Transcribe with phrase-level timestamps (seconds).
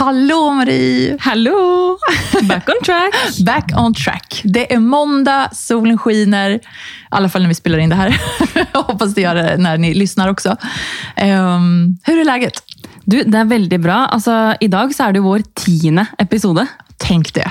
[0.00, 1.16] Hallå Marie!
[1.20, 1.98] Hallå!
[2.42, 3.14] Back on track!
[3.46, 4.40] Back on track.
[4.44, 6.50] Det är måndag, solen skiner.
[6.50, 6.60] I
[7.08, 8.20] alla fall när vi spelar in det här.
[8.72, 10.56] Jag hoppas det gör det när ni lyssnar också.
[11.22, 12.62] Um, hur är läget?
[13.04, 13.92] Du, det er veldig bra.
[14.06, 16.66] Alltså, I dag så er det vår tiende episode.
[16.96, 17.50] Tänk det.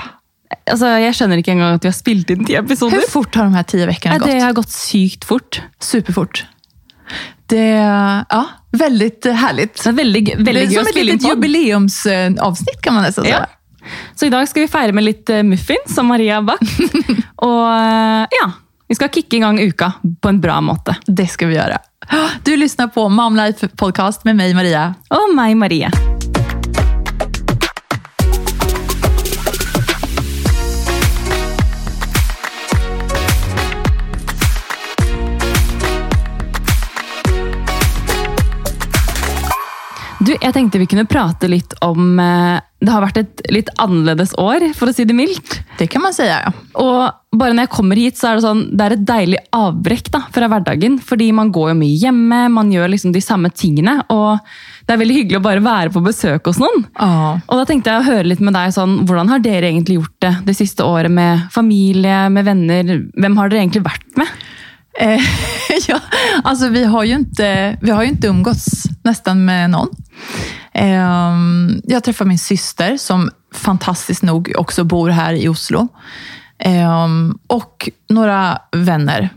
[0.70, 2.98] Altså, Jeg skjønner ikke engang at vi har spilt inn ti episoder.
[2.98, 4.30] Hur fort har de här tio veckorna gått?
[4.30, 5.62] det har gått sykt fort.
[5.78, 6.46] Superfort.
[7.46, 7.66] Det
[8.28, 9.86] ja, väldigt härligt.
[9.86, 13.46] Er veldig, gøy- Det veldig är som ett inn litet jubileumsavsnitt kan man nästan säga.
[13.50, 13.88] Ja.
[14.14, 16.62] Så i dag skal vi feire med litt eh, muffins som Maria har bakt.
[17.36, 18.50] Og eh, ja,
[18.88, 20.96] vi skal kicke i gang uka på en bra måte.
[21.06, 21.78] Det skal vi gjøre.
[22.44, 24.94] Du lyssnar på Mom Life podcast med meg, Maria.
[25.10, 25.90] Og meg, Marie.
[40.20, 44.34] Du, jeg tenkte vi kunne prate litt om eh, Det har vært et litt annerledes
[44.40, 45.60] år, for å si det mildt.
[45.78, 46.42] Det kan man si, ja.
[46.80, 50.10] Og bare når jeg kommer hit, så er det sånn, det er et deilig avbrekk
[50.12, 50.98] da, fra hverdagen.
[51.04, 53.96] Fordi man går jo mye hjemme, man gjør liksom de samme tingene.
[54.12, 54.40] Og
[54.84, 56.84] det er veldig hyggelig å bare være på besøk hos noen.
[57.00, 57.40] Ah.
[57.46, 60.16] Og da tenkte jeg å høre litt med deg, sånn, hvordan har dere egentlig gjort
[60.24, 62.96] det det siste året med familie, med venner?
[63.16, 64.40] Hvem har dere egentlig vært med?
[64.98, 65.20] Eh,
[65.88, 66.00] ja,
[66.44, 69.88] alltså vi har ju inte, vi har ju inte umgåtts nästan med någon.
[70.72, 71.36] Eh,
[71.84, 75.88] jag träffade min syster som fantastiskt nog också bor här i Oslo.
[76.58, 76.98] Eh,
[77.46, 79.28] och några vänner.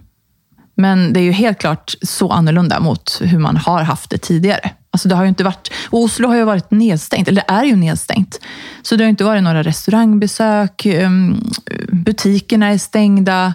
[0.75, 4.71] Men det är ju helt klart så annorlunda mot hur man har haft det tidigare.
[4.91, 7.75] Alltså det har ju inte varit, Oslo har ju varit nedstängt, eller det är ju
[7.75, 8.39] nedstängt.
[8.81, 11.09] Så det har inte varit några restaurangbesök, eh,
[11.91, 13.53] butikerna är stängda,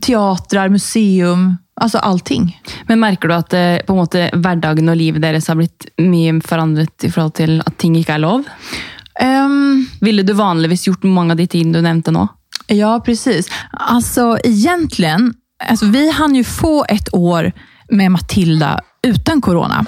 [0.00, 2.48] teatrar, museum, altså allting.
[2.88, 6.38] Men merker du at eh, på en måte, hverdagen og livet deres har blitt mye
[6.44, 8.48] forandret i forhold til at ting ikke er lov?
[9.22, 12.26] Um, Ville du vanligvis gjort mange av de tingene du nevnte nå?
[12.66, 13.48] ja, precis.
[13.70, 15.34] Alltså egentligen,
[15.68, 17.52] alltså, vi hann ju få ett år
[17.88, 19.86] med Matilda utan corona.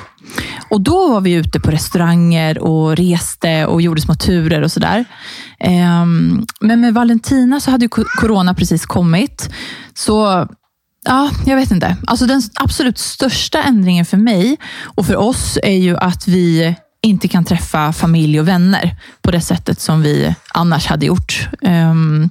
[0.71, 5.05] Och då var vi ute på restauranger och reste och gjorde små turer och sådär.
[5.61, 9.51] Ehm, men med Valentina så hade ju corona precis kommit.
[9.95, 10.47] Så
[11.09, 11.97] Ja, jag vet inte.
[12.07, 17.29] Alltså den absolut största ändringen för mig och för oss är ju att vi inte
[17.29, 21.49] kan träffa familj och vänner på det sättet som vi annars hade gjort.
[21.63, 22.31] Ehm,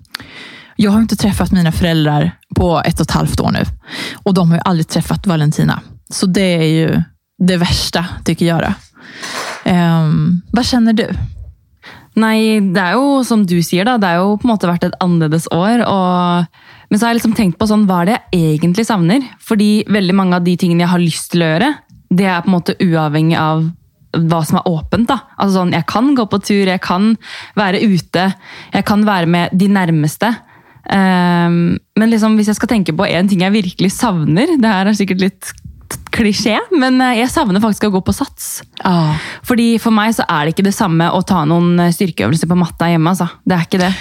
[0.76, 3.64] jag har inte träffat mina föräldrar på ett och ett halvt år nu
[4.14, 5.82] och de har ju aldrig träffat Valentina.
[6.10, 7.02] Så det är ju
[7.38, 8.62] det värsta, tycker jag.
[8.62, 8.76] gjør.
[10.54, 11.08] Hva kjenner du?
[12.16, 13.98] Nei, det er jo som du sier, da.
[14.00, 15.84] Det er jo på en måte vært et annerledes år.
[15.84, 16.62] Og...
[16.90, 19.26] Men så har jeg liksom tenkt på sånn, hva er det jeg egentlig savner?
[19.44, 21.72] Fordi veldig mange av de tingene jeg har lyst til å gjøre,
[22.16, 23.66] det er på en måte uavhengig av
[24.16, 25.10] hva som er åpent.
[25.10, 25.20] da.
[25.36, 27.16] Altså sånn, Jeg kan gå på tur, jeg kan
[27.56, 28.30] være ute,
[28.72, 30.32] jeg kan være med de nærmeste.
[30.86, 34.86] Um, men liksom, hvis jeg skal tenke på en ting jeg virkelig savner Det her
[34.86, 35.48] er sikkert litt
[36.16, 38.62] klisjé, men eh, jeg savner faktisk å gå på sats.
[38.88, 39.16] Ah.
[39.46, 42.58] Fordi For meg så er det ikke det samme å ta noen eh, styrkeøvelser på
[42.60, 43.12] matta hjemme.
[43.14, 43.28] Altså.
[43.46, 43.94] Det er ikke det.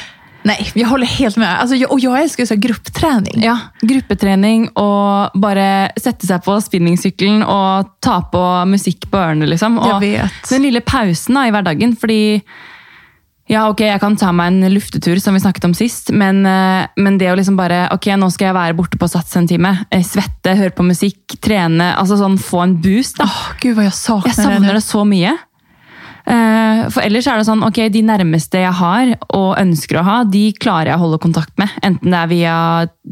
[0.44, 1.48] Nei, vi holder helt med.
[1.48, 3.40] Altså, jeg, och jag älskar så gruppetrening.
[3.42, 9.48] Ja, Gruppetrening og bare sette seg på spinningsykkelen og ta på musikk på ørene.
[9.48, 9.78] liksom.
[9.80, 10.28] Og Jeg.
[10.50, 11.96] Den lille pausen da, i hverdagen.
[11.96, 12.42] fordi
[13.46, 16.86] ja, ok, jeg kan ta meg en luftetur, som vi snakket om sist, men, eh,
[16.96, 19.86] men det å liksom bare Ok, nå skal jeg være borte på Sats en time.
[19.92, 21.90] eh, Svette, høre på musikk, trene.
[21.98, 23.18] altså sånn Få en boost.
[23.18, 23.24] da.
[23.28, 25.34] Åh, gud hva jeg savner, Jeg savner det, det så mye.
[26.26, 30.16] Eh, For ellers er det sånn, ok, de nærmeste jeg har og ønsker å ha,
[30.24, 31.68] de klarer jeg å holde kontakt med.
[31.84, 32.56] Enten det er via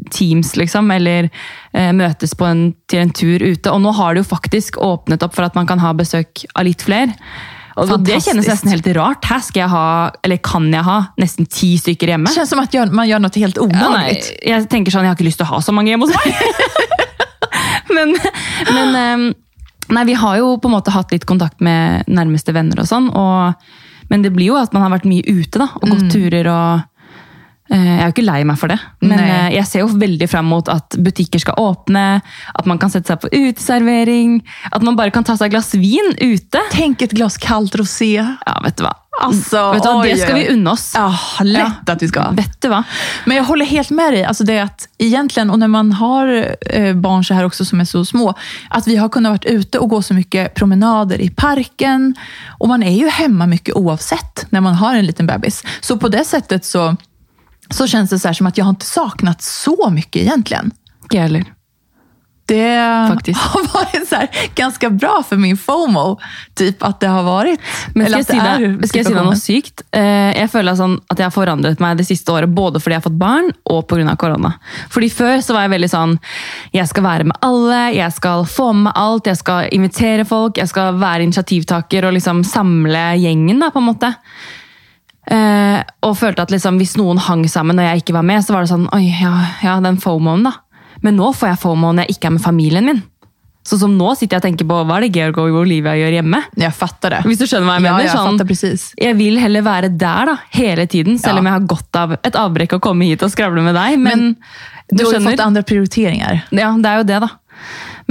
[0.09, 1.29] Teams liksom, eller
[1.93, 3.69] møtes på en, til en tur ute.
[3.69, 6.65] Og nå har det jo faktisk åpnet opp for at man kan ha besøk av
[6.65, 7.13] litt flere.
[7.81, 9.25] Og det kjennes nesten helt rart.
[9.25, 9.85] Her skal jeg ha,
[10.25, 12.29] eller kan jeg ha, nesten ti stykker hjemme.
[12.29, 13.61] Det kjennes som at man gjør noe helt
[14.45, 16.13] Ja, jeg tenker sånn, jeg har ikke lyst til å ha så mange hjemme hos
[16.13, 16.27] meg.
[17.97, 18.13] men
[18.71, 19.25] men ehm,
[19.93, 23.09] nei, vi har jo på en måte hatt litt kontakt med nærmeste venner og sånn.
[23.09, 23.53] Og,
[24.11, 26.49] men det blir jo at man har vært mye ute da, og gått turer.
[26.53, 26.92] og
[27.77, 29.29] jeg er jo ikke lei meg for det, men Nei.
[29.29, 32.05] eh, jeg ser jo veldig frem mot at butikker skal åpne,
[32.53, 34.41] at man kan sette seg på uteservering,
[34.71, 36.65] at man bare kan ta seg et glass vin ute.
[36.73, 38.15] Tenk et glass kaldt rosé.
[38.19, 38.93] Ja, vet du hva.
[39.21, 40.03] Altså, vet du hva?
[40.03, 40.87] Det skal vi unne oss.
[40.97, 41.11] Ja,
[41.45, 42.33] lett at vi skal.
[42.37, 42.79] Vet du hva?
[43.29, 44.25] Men jeg holder helt med deg.
[44.25, 47.87] Altså det at egentlig, Og når man har eh, barn så her også som er
[47.89, 48.33] så små,
[48.73, 52.15] at vi har kunnet vært ute og gå så mye promenader i parken.
[52.59, 55.61] Og man er jo hjemme mye oavsett når man har en liten bebis.
[55.81, 56.95] Så på det settet så,
[57.69, 60.71] så känns det så som att jag har inte saknat så mycket egentligen.
[61.11, 61.45] Gäller.
[62.45, 63.39] Det Faktiskt.
[63.41, 66.19] har varit så här, ganska bra för min FOMO.
[66.53, 67.59] Typ att det har varit.
[67.95, 69.83] Men skal jag si det er skal jeg si deg noe sykt?
[69.95, 73.01] Eh, Jeg føler sånn at jeg har forandret meg det siste året, både fordi jeg
[73.01, 74.15] har fått barn og pga.
[74.19, 74.53] korona.
[74.91, 76.17] Fordi Før så var jeg veldig sånn
[76.73, 80.57] Jeg skal være med alle, jeg skal få med meg alt, jeg skal invitere folk,
[80.57, 84.13] jeg skal være initiativtaker og liksom samle gjengen, da, på en måte.
[85.31, 88.55] Eh, og følte at liksom, hvis noen hang sammen og jeg ikke var med, så
[88.55, 89.31] var det sånn Oi, ja,
[89.63, 90.57] ja den fomoen, da.
[91.03, 93.01] Men nå får jeg fomo når jeg ikke er med familien min.
[93.63, 96.17] Så som nå sitter jeg og tenker på hva er det Georg og Olivia gjør
[96.17, 96.41] hjemme.
[96.59, 97.21] Jeg fatter det.
[97.29, 98.09] Hvis du skjønner hva jeg ja, mener?
[98.09, 101.39] jag sånn, jeg vil heller være der da, hele tiden, selv Ja.
[101.39, 103.95] om jeg har godt av et avbrekk å komme hit og skravle med deg.
[104.03, 104.35] Men,
[104.91, 106.43] Du du har jo fått andre prioriteringer.
[106.51, 107.29] Ja, det er jo det, da.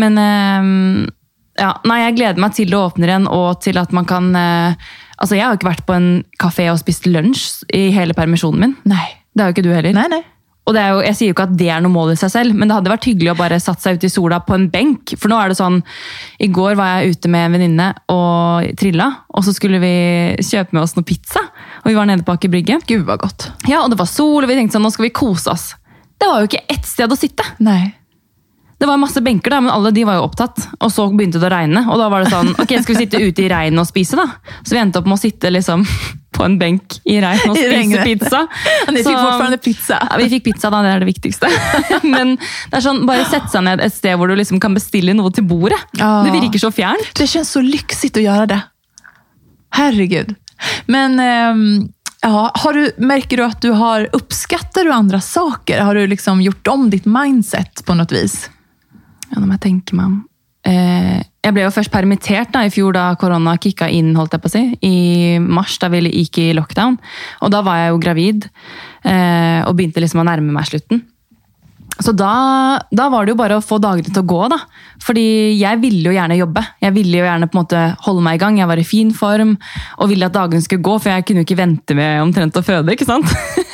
[0.01, 1.13] Men eh,
[1.61, 4.89] ja, nei, jeg gleder meg til det åpner igjen, og til at man kan eh,
[5.23, 6.11] Altså, jeg har ikke vært på en
[6.43, 8.77] kafé og spist lunsj i hele permisjonen min.
[8.91, 9.07] Nei.
[9.33, 9.95] Det har jo ikke du heller.
[9.97, 10.23] Nei, nei.
[10.63, 12.55] Og det jo, Jeg sier jo ikke at det er noe mål i seg selv,
[12.55, 15.15] men det hadde vært hyggelig å bare satt seg ut i sola på en benk.
[15.19, 15.81] For nå er det sånn
[16.43, 19.95] I går var jeg ute med en venninne og trilla, og så skulle vi
[20.39, 21.43] kjøpe med oss noe pizza.
[21.83, 22.79] Og vi var nede på Aker Brygge.
[22.87, 23.51] Gud var godt.
[23.67, 25.73] Ja, og det var sol, og vi tenkte sånn, nå skal vi kose oss.
[26.23, 27.47] Det var jo ikke ett sted å sitte.
[27.59, 27.91] Nej.
[28.83, 30.57] Det var masse benker, da, men alle de var jo opptatt.
[30.83, 33.21] Og så begynte det å regne, og da var det sånn Ok, skal vi sitte
[33.23, 34.25] ute i regnet og spise, da?
[34.67, 35.85] Så vi endte opp med å sitte liksom
[36.35, 38.41] på en benk i regn og spise pizza.
[38.89, 40.01] Men Så- fikk fortfarande pizza.
[40.03, 40.81] ja, vi fikk pizza, da.
[40.83, 41.51] Det er det viktigste.
[42.17, 45.15] Men det er sånn, bare sette seg ned et sted hvor du liksom kan bestille
[45.15, 45.79] noe til bordet.
[46.01, 46.11] Ja.
[46.27, 47.13] Det virker så fjernt.
[47.21, 48.61] Det kjennes så lyksigt å gjøre det.
[49.79, 50.35] Herregud.
[50.91, 51.63] Men ehm,
[52.23, 55.81] ja, har du, märker du at du har uppskattar du andra saker?
[55.87, 58.41] Har du liksom gjort om ditt mindset på något vis?
[59.33, 60.19] Ja, nå må jeg tenke meg om.
[60.69, 64.43] Eh, jeg ble jo først permittert da, i fjor da korona kicka inn, holdt jeg
[64.45, 64.65] på å si.
[64.87, 67.01] I mars da vi gikk i lockdown.
[67.43, 68.47] Og da var jeg jo gravid
[69.03, 71.03] eh, og begynte liksom å nærme meg slutten.
[72.03, 74.57] Så da, da var det jo bare å få dagene til å gå, da.
[75.05, 75.25] Fordi
[75.61, 76.63] jeg ville jo gjerne jobbe.
[76.83, 78.57] Jeg ville jo gjerne på en måte holde meg i gang.
[78.59, 79.53] Jeg var i fin form
[79.99, 82.65] og ville at dagene skulle gå, for jeg kunne jo ikke vente med omtrent å
[82.67, 82.95] føde.
[82.95, 83.33] ikke sant?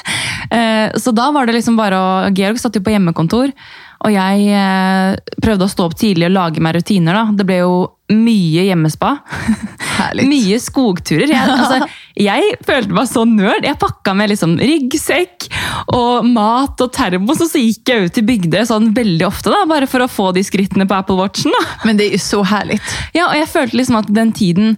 [0.49, 3.51] Eh, Så da var det liksom bare å Georg satt jo på hjemmekontor,
[3.99, 7.17] og jeg eh, prøvde å stå opp tidlig og lage meg rutiner.
[7.19, 7.25] da.
[7.35, 7.73] Det ble jo
[8.15, 9.17] mye hjemmespa.
[10.23, 11.27] Mye skogturer.
[11.29, 13.67] Jeg, altså, jeg følte meg så nerd.
[13.67, 15.49] Jeg pakka med liksom ryggsekk
[15.97, 19.65] og mat og termos, og så gikk jeg ut i Bygdøy sånn veldig ofte, da,
[19.69, 21.51] bare for å få de skrittene på Apple Watchen.
[21.59, 21.65] da.
[21.89, 22.79] Men det er jo så herlig.
[23.17, 24.77] Ja, og jeg følte liksom at den tiden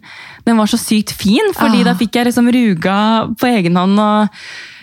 [0.48, 1.90] den var så sykt fin, fordi Ah.
[1.92, 2.98] da fikk jeg liksom ruga
[3.36, 4.00] på egen hånd.
[4.00, 4.28] og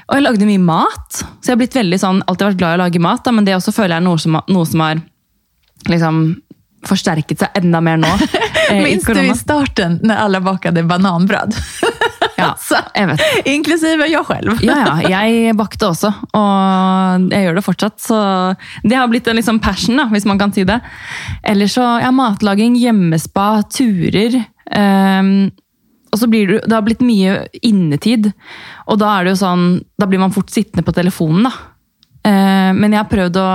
[0.07, 1.19] og jeg lagde mye mat.
[1.19, 3.47] Så jeg har blitt veldig sånn, alltid vært glad i å lage mat, da, men
[3.47, 5.01] det også føler jeg er noe som, noe som har
[5.91, 6.21] liksom
[6.87, 8.09] forsterket seg enda mer nå.
[8.69, 11.57] eh, Minns du i starten når alle bakte bananbrød?
[12.37, 12.53] Ja,
[12.95, 13.23] jeg vet.
[13.49, 14.63] inklusive jeg selv.
[14.63, 17.99] Ja, ja, jeg bakte også, og jeg gjør det fortsatt.
[18.07, 18.17] Så
[18.87, 20.79] det har blitt en liksom passion, da, hvis man kan si det.
[21.43, 24.39] Eller så, ja, matlaging, hjemmespa, turer.
[24.71, 25.49] ehm,
[26.17, 28.31] og så blir det, det har blitt mye innetid,
[28.89, 29.65] og da er det jo sånn,
[30.01, 31.53] da blir man fort sittende på telefonen, da.
[32.27, 33.49] Eh, Men jeg har prøvd å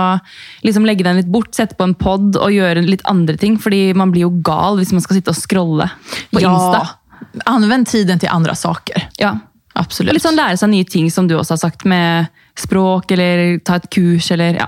[0.65, 3.57] liksom legge den litt bort, sette på en pod og gjøre litt andre ting.
[3.61, 5.85] Fordi man blir jo gal hvis man skal sitte og scrolle
[6.31, 6.79] på Insta.
[7.45, 9.09] Anvend tiden til andre saker.
[9.19, 9.35] Ja.
[9.77, 12.27] Og litt sånn lære seg nye ting, som du også har sagt, med
[12.57, 14.31] språk eller ta et kurs.
[14.31, 14.67] eller ja.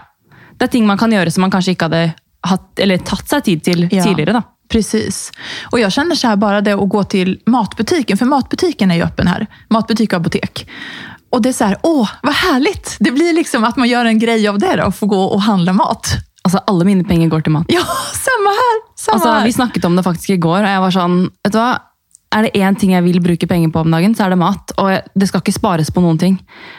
[0.58, 2.14] Det er ting man kan gjøre som man kanskje ikke hadde
[2.46, 4.04] hatt, eller tatt seg tid til Ja.
[4.04, 4.34] tidligere.
[4.34, 4.44] da.
[4.70, 5.32] Precis.
[5.72, 9.04] Och jag känner så här, bara det att gå till matbutiken, för matbutiken är ju
[9.04, 9.48] öppen här.
[9.70, 10.70] Matbutik och apotek.
[11.30, 12.98] Och det är så här, åh, vad härligt!
[13.00, 15.42] Det blir liksom att man gör en grej av det då, och få gå och
[15.42, 16.08] handla mat.
[16.44, 17.66] Altså, Alle mine penger går til mat.
[17.68, 17.82] Ja,
[18.14, 18.82] samma här!
[18.96, 19.46] Samma Altså, här.
[19.46, 21.72] Vi snakket om det faktisk i går, og jeg var sånn vet du hva?
[22.34, 24.74] Er det én ting jeg vil bruke penger på om dagen, så er det mat.
[24.82, 26.38] Og det skal ikke spares på noen ting.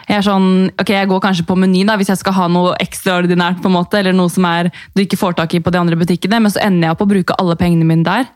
[0.09, 3.63] Jeg er sånn, ok, jeg går kanskje på Meny hvis jeg skal ha noe ekstraordinært,
[3.63, 5.97] på en måte, eller noe som er, du ikke får tak i på de andre
[5.97, 8.27] butikkene, men så ender jeg opp å bruke alle pengene mine der.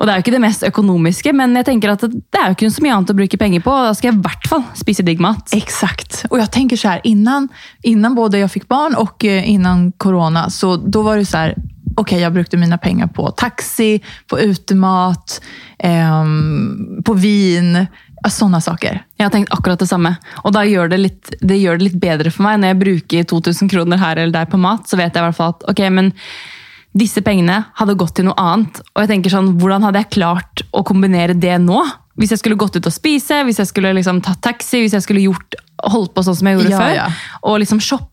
[0.00, 2.56] Og det er jo ikke det mest økonomiske, men jeg tenker at det, er jo
[2.56, 4.62] ikke så mye annet å bruke penger på, og da skal jeg i hvert fall
[4.78, 5.52] spise digg mat.
[5.52, 6.22] Exakt.
[6.30, 7.50] Og jeg tenker så her, innan,
[7.84, 11.54] innan både jeg fikk barn og eh, innan korona, så da var det så här,
[11.96, 15.40] okej, jag brukte mina pengar på taxi, på utemat,
[15.78, 17.86] ehm, på vin,
[18.28, 18.98] Sånne saker.
[19.16, 20.10] Jeg har tenkt akkurat det samme.
[20.44, 22.58] Og da gjør det, litt, det gjør det litt bedre for meg.
[22.60, 25.38] Når jeg bruker 2000 kroner her eller der på mat, så vet jeg i hvert
[25.38, 26.10] fall at ok, men
[26.92, 28.82] disse pengene hadde gått til noe annet.
[28.92, 31.80] Og jeg tenker sånn, hvordan hadde jeg klart å kombinere det nå?
[32.20, 35.06] Hvis jeg skulle gått ut og spise, hvis jeg skulle liksom tatt taxi, hvis jeg
[35.06, 35.56] skulle gjort,
[35.88, 36.94] holdt på sånn som jeg gjorde Ja, før.
[36.98, 37.08] ja.
[37.48, 38.09] Og liksom shoppe.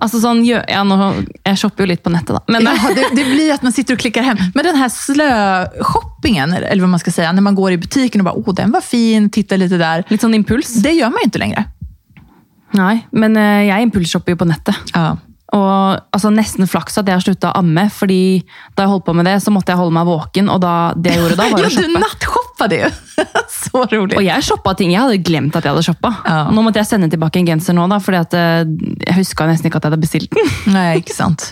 [0.00, 0.96] Altså sånn, ja, nå,
[1.44, 2.40] Jeg shopper jo litt på nettet, da.
[2.48, 4.40] Men, Ja, det, det blir at man sitter og klikker hjem.
[4.54, 8.30] Men den her slö-shoppingen, eller hva man skal si, når man går i butikken og
[8.30, 10.04] bare 'Å, åh, den var fin, titter litt der.
[10.08, 10.74] litt sånn impuls.
[10.82, 11.68] Det gjør man jo ikke lenger.
[12.78, 14.76] Nei, men eh, jeg impulsshopper jo på nettet.
[14.94, 15.16] Ja.
[15.56, 18.42] Og altså, Nesten flaks at jeg har slutta å amme, fordi
[18.78, 20.50] da jeg holdt på med det, så måtte jeg holde meg våken.
[20.52, 22.02] Og da, det jeg gjorde da, var Ja, å du shoppe.
[22.04, 22.90] nattshoppade jo!
[23.60, 24.16] Så rolig.
[24.16, 26.12] Og jeg shoppa ting jeg hadde glemt at jeg hadde shoppa.
[26.24, 26.38] Ja.
[26.54, 28.62] Nå måtte jeg sende tilbake en genser nå, da, fordi at eh,
[29.08, 30.50] jeg huska nesten ikke at jeg hadde bestilt den.
[30.76, 31.50] nei, ikke sant.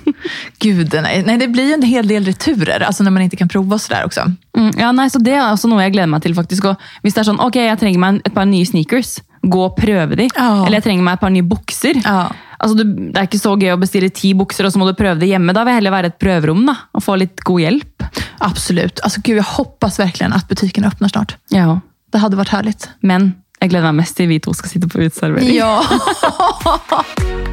[0.62, 1.18] Gud, nei.
[1.26, 1.36] nei.
[1.42, 4.28] det blir en hel del returer, altså når man ikke kan prøve sådär også.
[4.56, 6.34] Mm, ja, nei, så Det er også noe jeg gleder meg til.
[6.38, 6.70] faktisk.
[6.70, 9.76] Og hvis det er sånn, ok, jeg trenger meg et par nye sneakers, gå og
[9.78, 10.30] prøve de.
[10.38, 10.64] Oh.
[10.64, 11.98] Eller jeg trenger meg et par nye bukser.
[12.02, 12.28] Ja.
[12.58, 15.20] Altså, Det er ikke så gøy å bestille ti bukser, og så må du prøve
[15.20, 15.54] det hjemme.
[15.54, 18.08] Da vil jeg heller være et prøverom da, og få litt god hjelp.
[18.44, 19.02] Absolut.
[19.06, 21.36] Altså, gud, jeg hoppas verkligen at butikken åpner snart.
[21.54, 21.78] Ja.
[22.12, 22.74] Det hadde vært herlig.
[23.02, 25.54] Men jeg gleder meg mest til vi to skal sitte på uteservering.
[25.54, 25.82] Ja.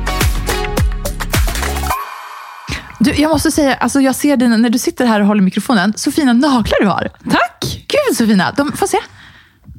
[3.06, 5.94] Du, jag måste säga, alltså jag ser dina, när du sitter her og holder mikrofonen,
[5.98, 7.10] så fine nagler du har.
[7.30, 7.68] Takk!
[7.88, 8.48] Gud så fine!
[8.58, 9.02] De, får se.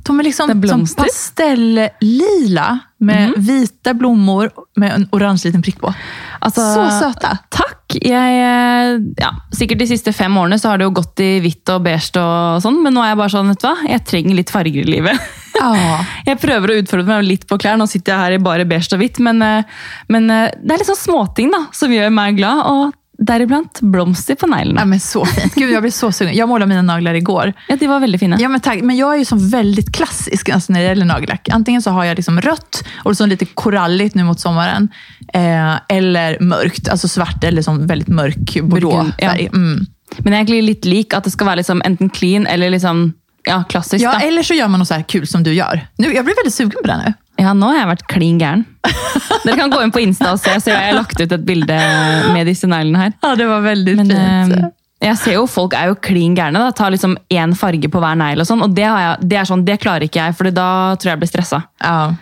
[0.07, 5.81] De är liksom Det är som pastelllila med vita blommor med en oransje liten prikk
[5.81, 5.95] på.
[6.41, 7.33] Altså, Så søte!
[7.51, 7.97] Takk!
[8.03, 11.71] Jeg, eh, ja, sikkert de siste fem årene så har det jo gått i hvitt
[11.75, 13.77] og beige, og sånn, men nå er jeg bare sånn, vet du hva?
[13.93, 15.29] Jeg trenger litt farger i livet.
[16.27, 17.79] Jeg prøver å utfordre meg litt på klær.
[17.81, 20.87] Nå sitter jeg her i bare beige og hvitt, men, eh, men eh, det er
[20.89, 24.85] sånn småting da, som gjør meg glad, og deriblant blomster på ja, neglene.
[24.85, 25.55] men så fint.
[25.55, 26.35] Gud, jag blir så sugen.
[26.35, 27.53] Jag målade mina naglar igår.
[27.69, 28.37] Ja, de var veldig fine.
[28.39, 28.83] Ja, men, tack.
[28.83, 31.49] men jag är ju som väldigt klassisk alltså, när det gäller nagellack.
[31.53, 34.89] Antingen så har jag liksom rött och så lite koralligt nu mot sommaren.
[35.33, 39.35] Eh, eller mörkt, alltså svart eller sånn väldigt mörk bordeaux ja.
[39.35, 39.87] Mm.
[40.19, 43.13] Men jeg er egentlig litt lik at det skal være liksom enten clean eller liksom,
[43.47, 44.05] ja, klassisk.
[44.05, 45.87] Ja, eller så gör man något så här kul som du gör.
[45.99, 47.13] Nu, jag blir väldigt sugen på det nu.
[47.37, 48.63] Ja, nå har jeg vært klin gæren.
[49.45, 51.77] Dere kan gå inn på Insta og se, så jeg har lagt ut et bilde
[52.33, 53.13] med disse neglene her.
[53.23, 54.65] Ja, det var veldig Men fint.
[54.65, 54.71] eh,
[55.11, 56.59] jeg ser jo folk er jo klin gærne.
[56.65, 59.37] da, Tar liksom én farge på hver negl, og sånn, og det, har jeg, det
[59.43, 61.63] er sånn, det klarer ikke jeg, for da tror jeg jeg blir stressa.
[61.85, 62.15] ja.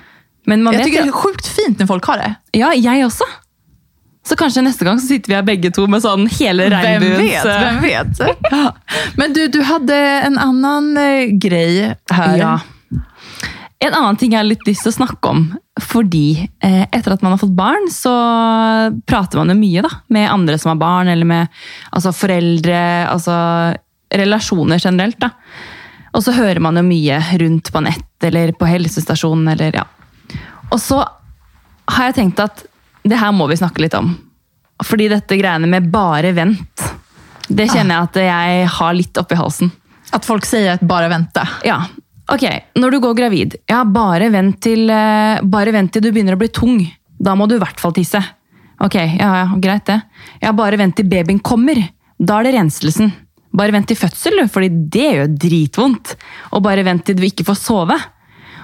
[0.47, 2.33] Men man Jag vet tycker det er sjukt fint når folk har det.
[2.59, 3.25] ja, jeg også.
[4.25, 7.19] Så kanskje neste gang så sitter vi her begge to med sånn hele Vem Hvem
[7.21, 7.45] vet?
[7.45, 8.23] Hvem vet?
[8.55, 8.71] Ja.
[9.21, 12.39] Men du, du hadde en annen uh, grei her.
[12.41, 12.55] Ja.
[13.85, 15.45] En annen ting jeg har litt lyst til å snakke om.
[15.83, 18.13] Fordi eh, etter at man har fått barn, så
[19.05, 21.59] prater man jo mye da, med andre som har barn, eller med
[21.91, 22.79] altså, foreldre,
[23.11, 23.35] altså
[24.15, 25.19] relasjoner generelt.
[25.21, 25.35] da.
[26.15, 29.51] Og så hører man jo mye rundt på nett eller på helsestasjonen.
[29.53, 29.85] eller ja.
[30.71, 31.03] Og så
[31.91, 32.65] har jeg tenkt at
[33.05, 34.15] det her må vi snakke litt om.
[34.85, 36.85] Fordi dette greiene med 'bare vent',
[37.49, 39.71] det kjenner jeg at jeg har litt oppi halsen.
[40.13, 41.49] At folk sier 'bare bara vänta.
[41.65, 41.85] Ja,
[42.29, 42.45] ok.
[42.77, 46.39] Når du går gravid, ja, bare vent til, eh, bare vent til du begynner å
[46.39, 46.81] bli tung.
[47.21, 48.23] Da må du i hvert fall tisse.
[48.81, 50.03] Ok, ja, ja, greit det.
[50.43, 51.77] Ja, bare vent til babyen kommer.
[52.21, 53.13] Da er det renselsen.
[53.55, 56.17] Bare vent til fødsel, fordi det gjør dritvondt.
[56.53, 57.99] Og bare vent til du ikke får sove.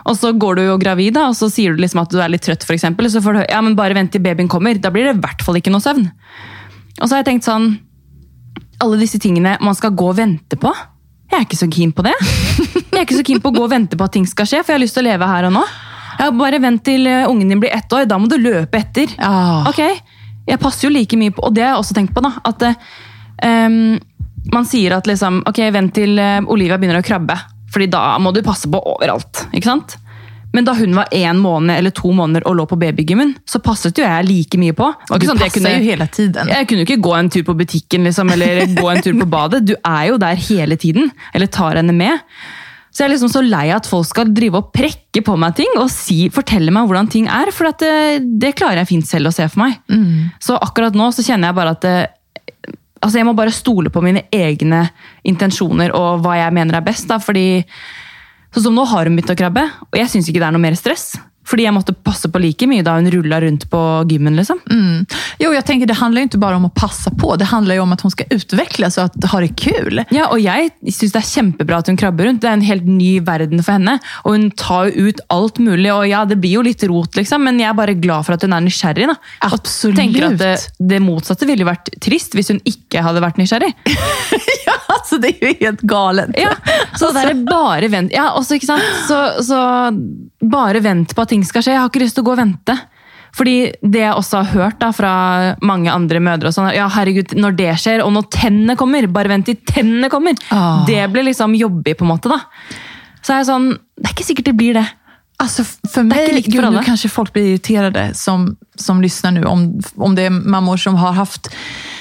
[0.09, 2.33] Og så går du jo gravid, da, og så sier du liksom at du er
[2.33, 4.79] litt trøtt, eksempel, så får du ja, men bare vent til babyen kommer.
[4.81, 6.09] Da blir det i hvert fall ikke noe søvn.
[7.01, 7.75] Og så har jeg tenkt sånn,
[8.81, 10.73] alle disse tingene man skal gå og vente på.
[11.31, 12.17] Jeg er ikke så keen på det.
[12.91, 14.65] Jeg er ikke så keen på å gå og vente på at ting skal skje,
[14.65, 15.63] for jeg har lyst til å leve her og nå.
[16.21, 19.13] Ja, bare vent til eh, ungen din blir ett år, da må du løpe etter.
[19.15, 19.63] Ja.
[19.71, 19.79] Ok,
[20.51, 22.67] jeg passer jo like mye på, og det har jeg også tenkt på da, at
[22.67, 23.97] ehm,
[24.53, 27.39] man sier at liksom, ok, vent til eh, Olivia begynner å krabbe,
[27.73, 29.97] fordi da må du passe på overalt, ikke sant?
[30.53, 33.95] Men da hun var en måned eller to måneder og lå på babygymmen, så passet
[33.95, 34.89] jo jeg like mye på.
[35.15, 35.85] Ikke du sånn jeg kunne-
[36.51, 39.29] jeg kunne jo ikke gå en tur på butikken liksom, eller gå en tur på
[39.31, 39.65] badet.
[39.65, 42.19] Du er jo der hele tiden, eller tar henne med.
[42.91, 45.55] Så jeg er liksom så lei av at folk skal drive og prekke på meg
[45.55, 49.07] ting og si, fortelle meg hvordan ting er, for at det, det klarer jeg fint
[49.07, 49.79] selv å se for meg.
[50.43, 52.11] Så akkurat nå så kjenner jeg bare at det,
[53.01, 54.85] altså jeg må bare stole på mine egne
[55.27, 57.09] intensjoner og hva jeg mener er best.
[57.11, 57.65] Da, fordi
[58.51, 60.63] Sånn som nå har hun begynt å krabbe, og jeg syns ikke det er noe
[60.65, 61.13] mer stress.
[61.51, 63.81] Fordi jeg måtte passe på like mye da hun rulla rundt på
[64.11, 64.37] gymmen.
[64.39, 64.61] liksom.
[64.71, 65.07] Mm.
[65.43, 67.35] Jo, jeg tenker det handler jo ikke bare om å passe på.
[67.41, 70.03] Det handler jo om at hun skal utvikles og att ha det kul.
[70.15, 72.43] Ja, og jeg syns det er kjempebra at hun krabber rundt.
[72.45, 73.99] Det er en helt ny verden for henne.
[74.25, 75.91] Og hun tar jo ut alt mulig.
[75.93, 78.47] Og ja, det blir jo litt rot, liksom, men jeg er bare glad for at
[78.47, 79.11] hun er nysgjerrig.
[79.11, 79.17] da.
[79.51, 79.99] Og Absolutt.
[79.99, 80.55] tenker at det,
[80.93, 83.73] det motsatte ville jo vært trist hvis hun ikke hadde vært nysgjerrig.
[84.69, 86.39] ja, altså, det er jo helt galent.
[86.39, 86.55] Ja,
[86.99, 88.15] Så det er bare vent.
[88.15, 88.87] Ja, også, ikke sant?
[89.09, 89.61] Så, så
[90.41, 91.75] bare vent på at ting skal skje.
[91.77, 92.77] Jeg har ikke lyst til å gå og vente.
[93.37, 95.11] Fordi det jeg også har hørt da, fra
[95.63, 99.31] mange andre mødre, og sånn, ja herregud, når det skjer, og når tennene kommer, bare
[99.31, 100.81] vent til tennene kommer, Åh.
[100.89, 102.33] det blir liksom jobbig på en måte.
[102.33, 102.41] da.
[103.23, 103.69] Så er jeg sånn,
[104.01, 104.89] det er ikke sikkert det blir det.
[105.41, 106.83] Alltså för mig, nu alla.
[106.85, 111.13] kanske folk blir irriterade som, som lyssnar nu om, om det är mammor som har
[111.13, 111.49] haft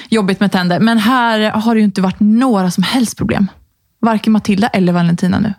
[0.09, 0.79] jobbigt med tänder.
[0.79, 3.47] Men här har det ju inte varit några som helst problem.
[4.01, 5.53] Varken Matilda eller Valentina nu.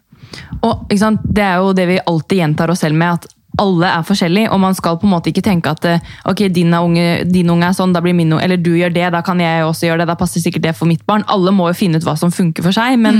[0.63, 1.21] Og sant?
[1.25, 4.61] Det er jo det vi alltid gjentar oss selv med, at alle er forskjellige, og
[4.63, 7.77] man skal på en måte ikke tenke at eh, ok, din, unge, din unge er
[7.77, 10.11] sånn, da blir min unge, eller du gjør det, da kan jeg også gjøre det,
[10.13, 11.27] da passer sikkert det for mitt barn.
[11.29, 13.19] Alle må jo finne ut hva som funker for seg, men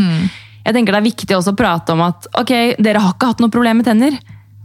[0.65, 3.43] jeg tenker det er viktig også å prate om at ok, dere har ikke hatt
[3.43, 4.17] noe problem med tenner.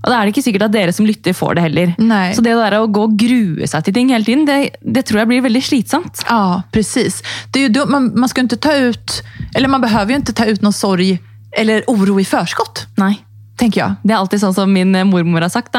[0.06, 1.94] Og da er det ikke sikkert at dere som lytter får det heller.
[1.98, 2.28] Nei.
[2.38, 5.24] Så det der å gå og grue seg til ting hele tiden, det, det tror
[5.24, 6.22] jeg blir veldig slitsomt.
[6.30, 7.24] Ja, precis.
[7.52, 9.24] Det är ju då, man, man jo ikke ta ut,
[9.56, 11.18] eller man behøver jo ikke ta ut noe sorg
[11.56, 13.16] eller oro i förskott, Nei.
[13.58, 13.96] tenker jeg.
[14.04, 15.78] Det er alltid sånn som min eh, mormor har sagt.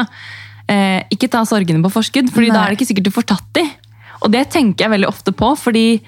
[0.67, 3.51] Eh, ikke ta sorgene på forskudd, for da er det ikke sikkert du får tatt
[3.57, 3.65] de.
[4.25, 6.01] Og det tenker jeg veldig ofte på, fordi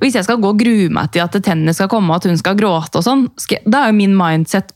[0.00, 2.40] hvis jeg skal gå og grue meg til at tennene skal komme, og at hun
[2.40, 3.26] skal gråte og sånn,
[3.66, 4.72] da er jo min mindset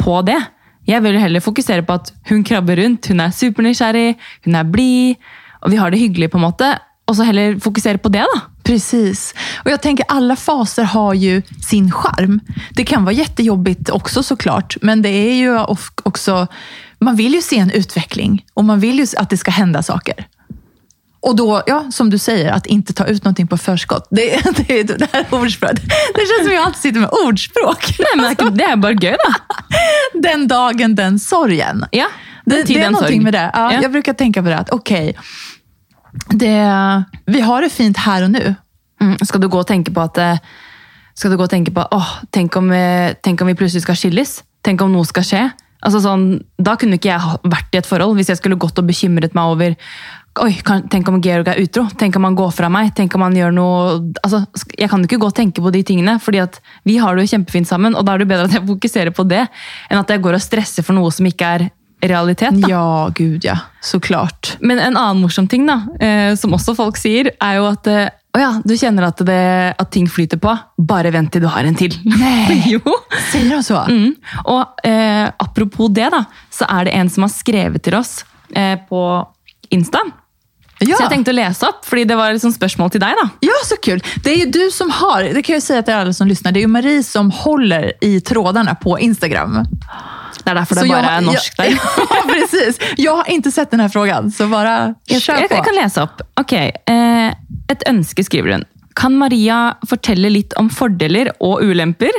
[0.00, 0.40] på det.
[0.88, 4.16] Jeg vil heller fokusere på at hun krabber rundt, hun er supernysgjerrig,
[4.48, 5.22] hun er blid,
[5.62, 6.74] og vi har det hyggelig på en måte.
[7.06, 8.40] Og så heller fokusere på det, da.
[8.62, 9.34] Precis.
[9.64, 12.40] Och jag tänker alla faser har ju sin charm.
[12.70, 16.46] Det kan vara jättejobbigt också såklart, men det är ju også också,
[16.98, 20.26] man vill ju se en utveckling och man vill ju att det ska hända saker.
[21.20, 24.08] Och då, ja, som du säger, att inte ta ut någonting på förskott.
[24.10, 25.82] Det, det, det här ordspråket.
[26.14, 27.98] Det känns som jag alltid sitter med ordspråk.
[27.98, 29.32] Nei, men det er, ikke, er bare gøy, da.
[30.22, 31.84] Den dagen, den sorgen.
[31.92, 32.06] Ja,
[32.44, 33.24] Det, den tiden, det är den någonting sorg.
[33.24, 33.50] med det.
[33.54, 33.82] Ja, Ja.
[33.82, 35.16] Jag brukar tänka på det att okej,
[36.30, 36.52] det,
[37.26, 38.42] vi har det fint her og nå.
[39.02, 40.38] Mm, skal du gå og tenke på at eh,
[41.14, 43.96] Skal du gå og tenke på åh, tenk om, vi- tenk om vi plutselig skal
[43.98, 44.42] skilles?
[44.64, 45.42] Tenk om noe skal skje?
[45.84, 48.86] Altså sånn, Da kunne ikke jeg vært i et forhold hvis jeg skulle gått og
[48.88, 49.74] bekymret meg over
[50.42, 51.84] Oi, kan, Tenk om Georg er utro?
[52.00, 52.94] Tenk om han går fra meg?
[52.96, 53.82] Tenk om han gjør noe
[54.24, 54.40] altså,
[54.78, 57.36] Jeg kan ikke gå og tenke på de tingene, fordi at vi har det jo
[57.36, 57.94] kjempefint sammen.
[57.94, 59.44] og Da er det bedre at jeg fokuserer på det,
[59.90, 61.68] enn at jeg går og stresser for noe som ikke er
[62.08, 62.60] realitet.
[62.62, 62.68] da.
[62.70, 63.58] Ja, gud ja.
[63.84, 64.56] Så klart.
[64.60, 68.12] Men en annen morsom ting, da, eh, som også folk sier, er jo at eh,
[68.34, 69.42] å ja, du kjenner at, det,
[69.78, 70.50] at ting flyter på.
[70.82, 71.94] Bare vent til du har en til.
[72.08, 72.80] Nei, jo.
[73.30, 73.84] Säger de så?
[73.86, 74.16] Mm.
[74.50, 78.24] Og eh, apropos det, da, så er det en som har skrevet til oss
[78.56, 79.04] eh, på
[79.74, 80.02] Insta.
[80.80, 80.96] Ja.
[80.96, 83.14] Så jeg tenkte å lese opp, fordi det var liksom spørsmål til deg.
[83.20, 83.28] da.
[83.46, 84.00] ja, så kul.
[84.24, 86.60] Det er jo du som har, det kan jeg si til alle som lyssnar, det
[86.64, 89.60] er jo Marie som holder i trådene på Instagram.
[89.64, 91.70] Det er derfor det Så bare jag- er norsk der.
[92.14, 92.78] Ja, precis.
[92.98, 95.54] Jeg har ikke sett denne spørsmålen, frågan, så bare kjør på.
[95.54, 96.22] jeg kan lese opp.
[96.42, 97.34] Ok, eh,
[97.70, 98.64] Et ønske, skriver hun.
[98.94, 102.12] Kan Maria fortelle litt om fordeler og ulemper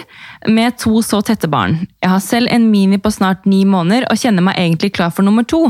[0.52, 1.88] med to så tette barn?
[2.04, 5.24] Jeg har selv en mini på snart ni måneder og kjenner meg egentlig klar for
[5.24, 5.62] nummer to.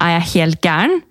[0.00, 1.02] Er jeg helt gæren?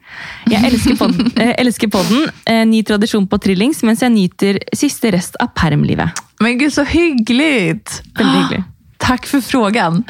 [0.48, 5.12] Jeg elsker podden, eh, elsker podden eh, ny tradisjon på trillings, mens jeg nyter siste
[5.14, 6.24] rest av permlivet.
[6.44, 7.84] Men gud, så hyggelig!
[8.18, 8.64] Veldig hyggelig.
[9.02, 10.02] Takk for frågan.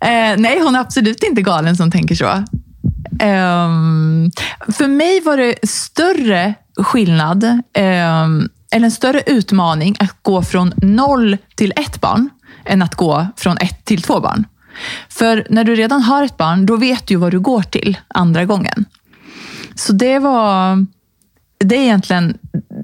[0.00, 2.38] Eh, nei, hun er absolut ikke galen som tenker så.
[3.20, 4.30] Ehm,
[4.72, 7.44] for meg var det større skillnad,
[7.74, 12.30] ehm, eller en større utmaning å gå fra noll til ett barn
[12.64, 14.46] enn å gå fra ett til två barn.
[15.10, 18.46] For når du redan har et barn, da vet du hva du går til andre
[18.46, 18.86] gången.
[19.80, 20.86] Så det var,
[21.64, 22.38] det är egentligen,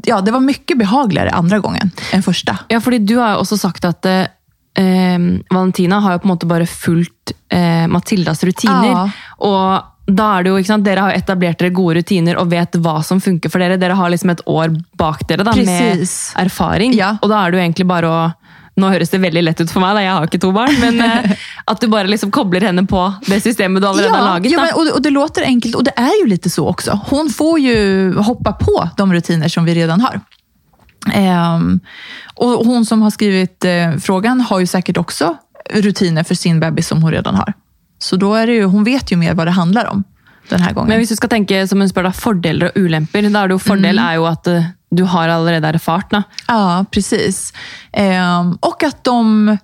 [0.05, 2.59] ja, det var mycket behagligare andra gången enn första.
[2.69, 5.19] Ja, fordi du har jo også sagt at eh,
[5.51, 8.89] Valentina har jo på en måte bare fulgt eh, Matildas rutiner.
[8.95, 9.05] Ja.
[9.45, 12.79] Og da er det jo, ikke sant, Dere har etablert dere gode rutiner og vet
[12.81, 13.77] hva som funker for dere.
[13.81, 16.05] Dere har liksom et år bak dere da, med
[16.39, 16.95] erfaring.
[16.97, 17.17] Ja.
[17.21, 18.21] Og da er det jo egentlig bare å
[18.77, 21.01] nå høres det veldig lett ut for meg, da jeg har ikke to barn, men
[21.01, 21.31] eh,
[21.73, 24.53] at du bare liksom kobler henne på det systemet du allerede har laget.
[24.53, 26.99] Ja, men, og, og, det låter enkelt og det er jo litt så også.
[27.11, 30.21] Hun får jo hoppe på de rutiner som vi redan har.
[31.07, 31.79] Um,
[32.43, 35.29] og hun som har skrevet spørsmålet, frågan har jo sikkert også
[35.85, 37.55] rutiner for sin bebis som hun redan har.
[37.99, 40.05] Så da er det jo, hun vet jo mer hva det handler om
[40.49, 40.75] denne här.
[40.87, 43.57] Men hvis du skal tenke som hun spør da, fordeler og ulemper, da er det
[43.57, 46.11] jo fordel er jo at eh, du har allerede erfart.
[46.11, 46.23] da.
[46.49, 47.53] Ja, precis.
[47.93, 49.59] Eh, og at de,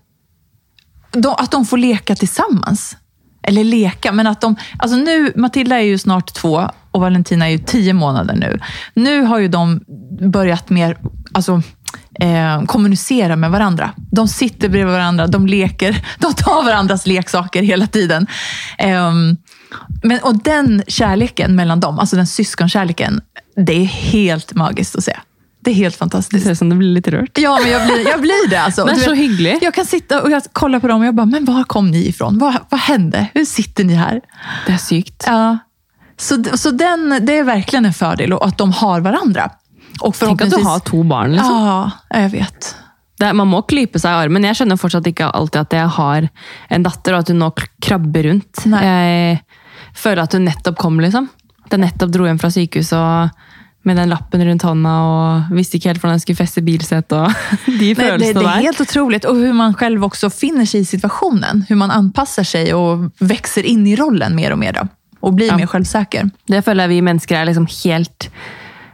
[1.13, 2.77] de, at de får leka sammen.
[3.43, 4.55] Eller leka, men at de...
[4.79, 8.51] Alltså nu, Matilda er jo snart två og Valentina er jo tio månader nå.
[8.95, 9.81] Nu har ju de
[10.29, 10.99] börjat mer
[11.33, 11.63] alltså,
[12.21, 13.91] eh, kommunisere med hverandre.
[13.97, 18.27] De sitter bredvid hverandre, de leker, de tar varandras leksaker hele tiden.
[18.79, 19.13] Eh,
[20.03, 23.21] men, og den kjærligheten mellom dem, altså den syskonkärleken,
[23.57, 25.17] det är helt magiskt att se.
[25.65, 27.39] Det är helt Det ser ut som du blir litt rørt.
[27.39, 28.61] Ja, men jag blir, jag blir det.
[28.61, 28.85] Alltså.
[28.87, 29.59] Men Du så hyggelig.
[29.63, 32.07] Jag kan sitta och jag kollar på dem och jag bara, men var kom ni
[32.09, 32.39] ifrån?
[32.39, 33.27] Vad, vad hände?
[33.35, 34.21] Hur sitter ni här?
[34.67, 35.25] Det er sykt.
[35.27, 35.59] Ja.
[36.17, 39.51] Så, så den, det är verkligen en fördel och att de har varandra.
[40.01, 40.67] Och Tenk at du förhoppningsvis...
[40.67, 41.33] har to barn.
[41.33, 41.53] liksom.
[41.53, 42.77] Ja, jag vet.
[43.19, 44.45] Det, er- man må klype seg i armen.
[44.45, 46.29] Jeg skjønner fortsatt ikke alltid at jeg har
[46.69, 47.51] en datter, og at hun nå
[47.83, 48.65] krabber rundt.
[48.67, 48.81] Nei.
[48.83, 49.39] Jeg
[49.95, 51.29] føler at hun nettopp kom, liksom.
[51.73, 53.49] Jeg nettopp dro hjem fra sykehuset og
[53.83, 57.13] med den lappen rundt hånda og visste ikke helt hvordan jeg skulle feste bilsett.
[57.19, 57.33] og
[57.67, 59.19] de Nej, det, følelsene det er helt utrolig.
[59.27, 61.65] Og hvordan man selv også finner seg i situationen.
[61.67, 64.73] Hvordan man anpasser seg og vokser inn i rollen mer og mer.
[64.79, 64.87] Da.
[65.23, 65.57] Og blir Ja.
[65.59, 66.31] mer selvsikker.
[66.47, 68.29] Det føler jeg vi mennesker er liksom helt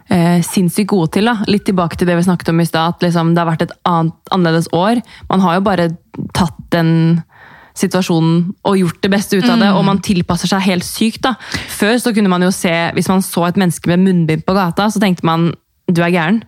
[0.09, 1.29] eh, sinnssykt gode til.
[1.29, 1.37] da.
[1.47, 3.77] Litt tilbake til det vi snakket om i stad, at liksom det har vært et
[3.85, 5.03] annet, annerledes år.
[5.29, 5.91] Man har jo bare
[6.33, 7.23] tatt den
[7.79, 11.23] situasjonen og gjort det beste ut av det, og man tilpasser seg helt sykt.
[11.27, 11.37] da.
[11.73, 14.91] Før så kunne man jo se, hvis man så et menneske med munnbind på gata,
[14.91, 15.53] så tenkte man
[15.89, 16.43] du er gæren.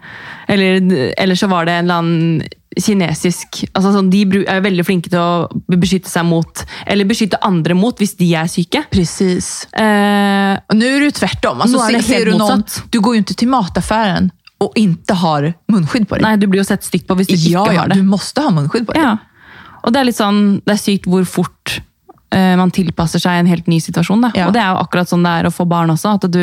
[0.52, 0.82] Eller,
[1.16, 5.18] eller så var det en eller annen kinesisk altså sånn, De er veldig flinke til
[5.18, 8.84] å beskytte seg mot, eller beskytte andre mot, hvis de er syke.
[8.92, 9.64] Precis.
[9.74, 11.64] Eh, nå er du det ju tvärtom.
[11.64, 16.06] Alltså, det ser, du, noen, du går jo ikke til mataffären og ikke har munskydd
[16.06, 16.26] på deg.
[16.26, 18.00] Nei, du blir jo sett stygt på hvis du ja, ikke ja, har det.
[18.02, 19.06] du måste ha munskydd på deg.
[19.06, 19.16] Ja.
[19.84, 21.76] Og det er litt sånn, det er sykt hvor fort
[22.34, 24.26] uh, man tilpasser seg en helt ny situasjon.
[24.26, 24.32] Da.
[24.36, 24.48] Ja.
[24.48, 26.16] Og det er jo akkurat sånn det er å få barn også.
[26.18, 26.42] at du,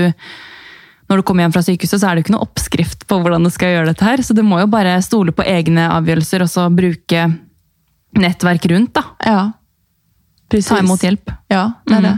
[1.08, 3.48] Når du kommer hjem fra sykehuset, så er det jo ikke noe oppskrift på hvordan
[3.48, 4.24] du skal gjøre dette her.
[4.26, 7.30] Så du må jo bare stole på egne avgjørelser og så bruke
[8.18, 8.94] nettverk rundt.
[8.98, 9.06] da.
[9.26, 9.42] Ja.
[10.50, 10.72] Precis.
[10.72, 11.34] Ta imot hjelp.
[11.52, 12.18] Ja, det er det.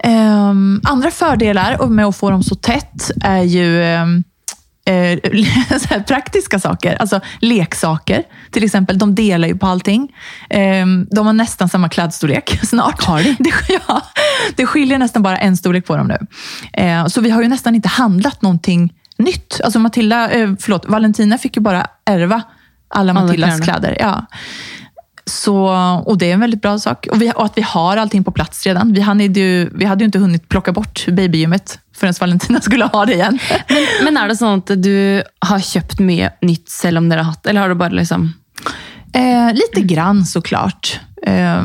[0.00, 4.14] Um, andre fördelar med å få dem så tett er jo ehm,
[4.84, 6.96] eh, praktiska saker.
[7.00, 8.98] Alltså leksaker till exempel.
[8.98, 10.08] De delar ju på allting.
[10.50, 13.02] Eh, de har nästan samma klädstorlek snart.
[13.04, 13.36] Har de?
[13.38, 13.52] Det,
[13.88, 14.02] ja,
[14.56, 16.18] det skiljer nästan bara en storlek på dem nu.
[16.72, 19.60] Eh, så vi har ju nästan inte handlat någonting nytt.
[19.64, 22.42] Alltså Matilda, eh, förlåt, Valentina fick ju bara ärva
[22.94, 23.96] alla Matildas kläder.
[24.00, 24.26] Ja.
[25.30, 25.70] Så,
[26.06, 27.06] och det är en väldigt bra sak.
[27.10, 28.92] Och, vi, och att vi har allting på plats redan.
[28.92, 33.06] Vi hade, ju, vi hade ju inte hunnit plocka bort babygymmet förrän Valentina skulle ha
[33.06, 33.38] det igen.
[34.04, 37.46] Men er det sånn at du har kjøpt mye nytt selv om dere har hatt,
[37.46, 38.32] eller har du bare liksom
[39.12, 41.00] Eh, lite grann såklart.
[41.26, 41.62] Eh,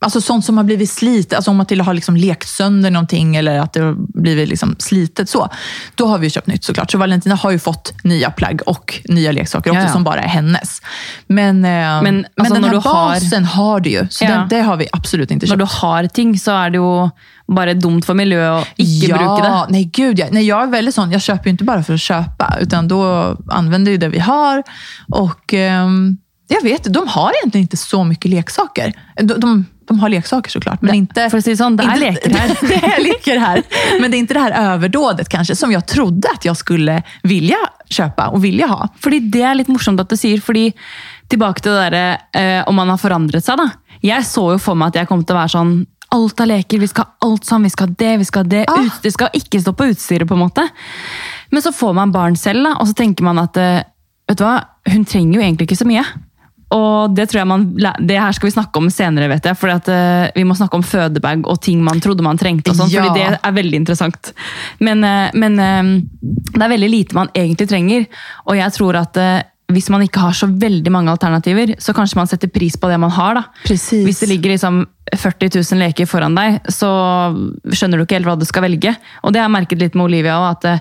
[0.00, 3.58] alltså sånt som har blivit slitet, alltså om Matilda har liksom lekt sönder någonting eller
[3.58, 5.48] att det har blivit liksom slitet så.
[5.94, 6.90] Då har vi jo köpt nytt såklart.
[6.90, 9.92] Så Valentina har ju fått nya plagg och nya leksaker också Ja, ja.
[9.92, 10.82] som bara är hennes.
[11.26, 14.06] Men, eh, men, alltså, den när här du har- basen har du ju.
[14.10, 14.30] Så Ja.
[14.30, 15.58] den, det har vi absolut inte Når köpt.
[15.58, 17.10] du har ting, så er det jo
[17.48, 19.66] bare dumt for miljøet å ikke bruke det.
[19.70, 20.26] Nej, gud ja.
[20.30, 21.10] nej, jag är väldigt sån.
[21.12, 24.62] Jag köper ju inte bara för att köpa, utan då använder jag det vi har.
[25.12, 26.16] Och ehm,
[26.48, 28.92] jag vet, de har egentligen inte så mycket leksaker.
[29.16, 31.30] De, de, de har leksaker såklart, men inte...
[31.30, 32.54] For å si det sånn, det er leker her.
[32.68, 33.62] det är leker här.
[34.00, 37.56] Men det är inte det här överdådet kanske, som jag trodde att jag skulle vilja
[37.90, 38.88] köpa och vilja ha.
[39.00, 40.72] Fordi det er litt morsomt at du sier, fordi
[41.28, 43.68] tilbake til det der, eh, om man har forandret seg da.
[44.02, 45.74] Jeg så jo for meg at jeg kom til å være sånn,
[46.16, 48.48] alt av leker, vi skal ha alt sammen, vi skal ha det, vi skal ha
[48.48, 48.80] det, Ah.
[48.86, 50.64] ut, det skal ikke stå på utstyret på en måte.
[51.50, 53.82] Men så får man barn selv da, og så tenker man at, eh,
[54.28, 56.04] vet du hva, hun trenger jo egentlig ikke så mye.
[56.74, 57.62] Og det tror jeg man,
[58.04, 60.76] det her skal vi snakke om senere, vet jeg, for at, eh, vi må snakke
[60.76, 63.06] om fødebag og ting man trodde man trengte og sånt, Ja.
[63.06, 64.32] fordi det er veldig interessant.
[64.84, 68.04] Men, uh, men uh, det er veldig lite man egentlig trenger,
[68.44, 69.16] og jeg tror at
[69.68, 72.96] hvis man ikke har så veldig mange alternativer, så kanskje man setter pris på det
[73.00, 73.42] man har.
[73.68, 76.88] Hvis det ligger liksom 40 000 leker foran deg, så
[77.68, 78.94] skjønner du ikke helt hva du skal velge.
[79.22, 80.80] Og det har jeg merket litt med Olivia òg, at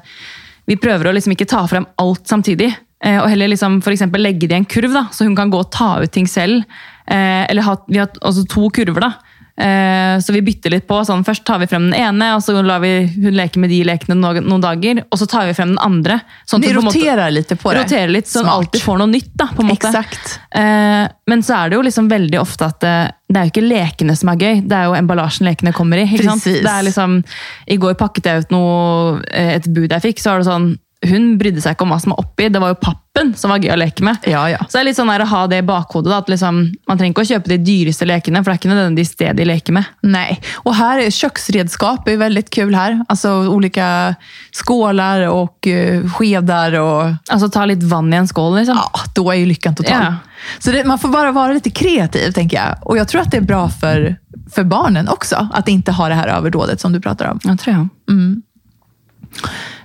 [0.67, 2.71] vi prøver å liksom ikke ta frem alt samtidig.
[3.03, 5.59] Eh, Og heller liksom eksempel legge det i en kurv, da, så hun kan gå
[5.59, 6.63] og ta ut ting selv.
[7.07, 9.13] Eh, Eller ha, vi har altså to kurver, da.
[9.59, 10.99] Eh, Så vi bytter litt på.
[11.05, 13.83] sånn Først tar vi frem den ene, og så lar vi hun leke med de
[13.83, 15.03] lekene noen, noen dager.
[15.11, 16.19] Og så tar vi frem den andre.
[16.45, 17.81] Sånn at på måte- roterar på deg.
[17.83, 19.31] roterer litt, så hun alltid får noe nytt.
[19.35, 19.89] da, på en måte.
[19.89, 20.39] Exakt.
[20.51, 24.15] Eh, men så er det jo liksom veldig ofte at det, er jo ikke lekene
[24.17, 26.05] som er gøy, det er jo emballasjen lekene kommer i.
[26.05, 26.43] ikke sant?
[26.43, 27.23] Det er liksom,
[27.67, 31.35] I går pakket jeg ut noe, et bud jeg fikk, så var det sånn Hun
[31.37, 33.69] brydde seg ikke om hva som var oppi, det var jo pappen som var gøy
[33.73, 34.23] å leke med.
[34.29, 34.57] Ja, ja.
[34.65, 36.09] Så det er litt sånn der å ha det i bakhodet.
[36.09, 38.71] da, at liksom, Man trenger ikke å kjøpe de dyreste lekene, for det er ikke
[38.71, 39.91] nødvendigvis det de leker med.
[40.09, 42.97] Nei, og her er kjøkkenredskap veldig kul her.
[43.09, 44.15] Altså olika
[44.55, 48.77] skåler og eh, skedar och Altså Ta litt vann i en skål, liksom.
[48.77, 49.93] ja, da er jo lykken total.
[49.93, 50.13] Ja.
[50.59, 52.81] Så det, man får bare være litt kreativ, tenker jeg.
[52.85, 54.09] Og jeg tror at det er bra for,
[54.53, 57.41] för barnen at de ikke har det her overdådet som du prater om.
[57.43, 57.87] Jeg tror jeg.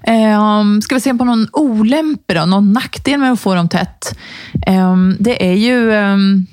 [0.02, 2.44] Um, ska vi se på noen olämpe då?
[2.46, 4.14] Någon nackdel med å få dem tett?
[4.66, 6.46] Um, det er jo um,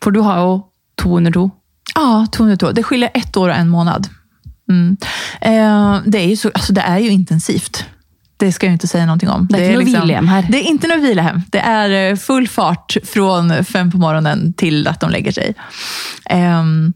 [0.00, 0.54] For du har jo
[0.96, 1.50] to under to.
[1.94, 2.72] Ja, 202.
[2.72, 4.08] Det skiljer ett år og en måned.
[4.70, 4.96] Mm.
[5.46, 7.84] Uh, det, er så, altså, det er jo intensivt.
[8.36, 9.46] Det skal jeg ikke si noe om.
[9.48, 10.48] Det er ikke noe vilehem her.
[10.52, 11.40] Det er ikke noe vilehem.
[11.52, 15.62] Det är eh, full fart fra fem på morgonen til at de legger seg.
[16.30, 16.92] Ehm,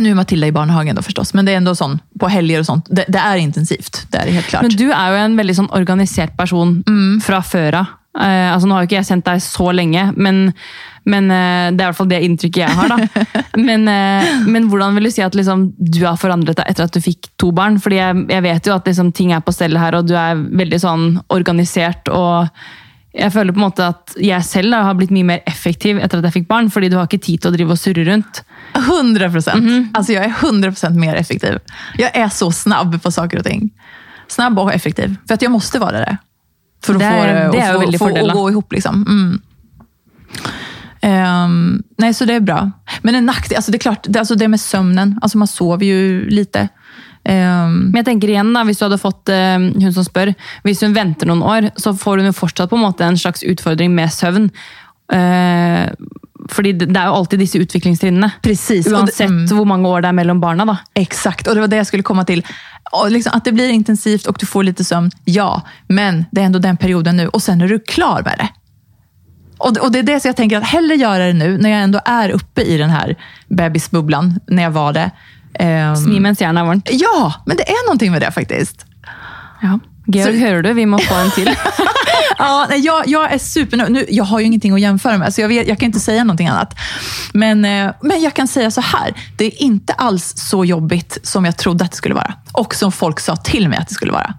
[0.00, 2.66] nu är Matilda i barnhagen då förstås, men det är ändå sånn, på helger och
[2.66, 2.86] sånt.
[2.90, 4.62] Det, det är intensivt, det är helt klart.
[4.62, 6.78] Men du er jo en veldig sånn organisert person
[7.24, 7.98] fra før av.
[8.12, 10.42] Eh, altså, nå har jo ikke jeg kjent deg så lenge, men,
[11.08, 12.92] men eh, det er i hvert fall det inntrykket jeg har.
[12.92, 13.24] da.
[13.68, 16.94] Men, eh, men hvordan vil du si at liksom, du har forandret deg etter at
[16.94, 17.76] du fikk to barn?
[17.82, 20.40] Fordi jeg, jeg vet jo at liksom, ting er på stell her, og du er
[20.40, 22.08] veldig sånn organisert.
[22.08, 22.48] og
[23.12, 26.20] jeg føler på en måte at jeg selv da, har blitt mye mer effektiv etter
[26.20, 28.42] at jeg fikk barn, fordi du har ikke tid til å drive og surre rundt.
[28.74, 29.88] 100 mm -hmm.
[29.94, 31.58] Altså, Jeg er 100 procent mer effektiv.
[31.98, 33.70] Jeg er så snabb på saker og ting.
[34.28, 35.16] Snabb og effektiv.
[35.26, 36.18] For at jeg måtte være det.
[36.82, 38.32] For att Det få är- det, och få, få då.
[38.32, 38.72] gå ihop.
[38.72, 39.04] Liksom.
[39.08, 39.40] Mm.
[41.04, 42.70] Um, nei, så det er bra.
[43.02, 45.18] Men en nackdel, altså det är klart, det, alltså det med søvnen.
[45.22, 46.68] Alltså man sover jo lite.
[47.28, 50.32] Ehm, Men jeg tenker igjen da, hvis du hadde fått eh, hun som spør,
[50.66, 53.44] hvis hun venter noen år, så får hun jo fortsatt på en måte en slags
[53.46, 54.50] utfordring med søvn.
[55.12, 55.86] Eh,
[56.50, 58.32] fordi det er jo alltid disse utviklingstrinnene.
[58.42, 58.88] Precis.
[58.90, 59.56] Uansett det- mm.
[59.56, 60.64] hvor mange år det er mellom barna.
[60.66, 60.78] da.
[60.98, 62.42] Exakt, og det var det jeg skulle komme til.
[62.92, 65.62] Liksom at det blir intensivt og du får litt søvn, ja.
[65.88, 68.48] Men det er ändå den perioden nå, og sen er du klar med det.
[69.60, 71.84] Og, og det er det som jeg tenker at hellre gjøre det nå, når jeg
[71.86, 73.14] ändå er oppe i den her
[73.48, 75.10] bebisbubblan, når jeg var det.
[75.60, 76.90] Ehm, Smi mens jernet er varmt.
[76.92, 78.86] ja, men det er noe med det faktisk.
[79.62, 79.78] Ja.
[80.06, 80.72] Georg, Så- hører du?
[80.72, 81.48] Vi må få en til.
[82.38, 83.92] Ja, nej, jag, jag är supernöjd.
[83.92, 86.24] Nu, jag har ju ingenting att jämföra med, så jag, vet, jag kan inte säga
[86.24, 86.74] någonting annat.
[87.32, 89.14] Men, eh, men jag kan säga så här.
[89.36, 92.34] Det är inte alls så jobbigt som jag trodde att det skulle vara.
[92.52, 94.34] Och som folk sa till mig att det skulle vara.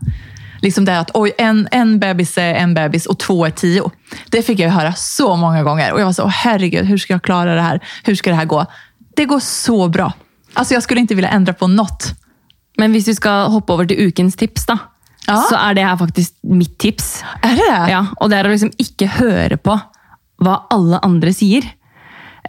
[0.61, 3.91] Liksom det att oj, en, en bebis är en bebis och två är tio.
[4.29, 5.91] Det fick jag høre höra så många gånger.
[5.93, 7.79] Och jag var så, herregud, hur ska jag klara det här?
[8.03, 8.65] Hur ska det här gå?
[9.15, 10.13] Det går så bra.
[10.53, 12.13] Alltså jag skulle inte vilja ändra på något.
[12.77, 14.77] Men hvis vi skal hoppe over til ukens tips, da,
[15.27, 15.35] Ja.
[15.49, 17.23] så er det her faktisk mitt tips.
[17.43, 17.91] Er det det?
[17.91, 19.77] Ja, og det er å liksom ikke høre på
[20.43, 21.63] hva alle andre sier.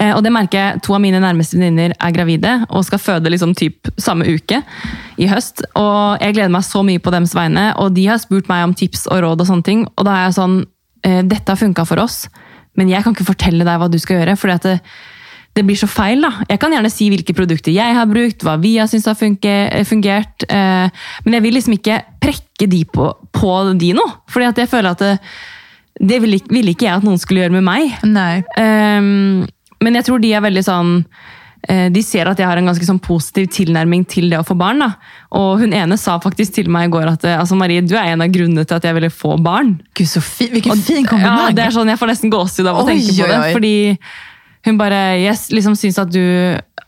[0.01, 3.31] Eh, og det merker jeg, To av mine nærmeste venninner er gravide og skal føde
[3.31, 4.63] liksom typ samme uke
[5.19, 5.63] i høst.
[5.77, 8.75] Og Jeg gleder meg så mye på deres vegne, og de har spurt meg om
[8.75, 9.41] tips og råd.
[9.41, 9.87] og sånne ting.
[9.97, 10.65] Og da er jeg sånn
[11.05, 12.29] eh, Dette har funka for oss,
[12.77, 14.37] men jeg kan ikke fortelle deg hva du skal gjøre.
[14.37, 14.81] fordi at det,
[15.55, 16.21] det blir så feil.
[16.25, 16.33] da.
[16.51, 20.47] Jeg kan gjerne si hvilke produkter jeg har brukt, hva vi har syntes har fungert.
[20.51, 24.07] Eh, men jeg vil liksom ikke prekke de på, på de nå.
[24.31, 25.13] Fordi at jeg føler at det,
[26.01, 27.95] det ville ikke, ville ikke jeg at noen skulle gjøre med meg.
[28.03, 28.43] Nei.
[28.59, 29.47] Um,
[29.85, 30.93] men jeg tror de er veldig sånn
[31.69, 34.57] eh, De ser at jeg har en ganske sånn positiv tilnærming til det å få
[34.59, 34.83] barn.
[34.83, 34.91] da.
[35.39, 38.11] Og hun ene sa faktisk til meg i går at eh, altså Marie, du er
[38.15, 39.77] en av grunnene til at jeg ville få barn.
[39.95, 42.83] Gud, så fi, vilken Og- fin Ja, det er sånn, Jeg får nesten gåsehud av
[42.83, 43.39] å Oi, tenke på det.
[43.39, 43.53] oi, oi.
[43.59, 43.77] Fordi
[44.65, 46.23] hun bare Jeg liksom syns at du